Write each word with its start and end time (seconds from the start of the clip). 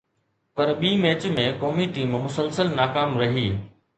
پر 0.59 0.67
ٻئي 0.79 0.89
ميچ 1.03 1.25
۾ 1.33 1.43
قومي 1.65 1.85
ٽيم 1.97 2.17
مسلسل 2.23 2.75
ناڪام 2.81 3.17
رهي. 3.23 3.47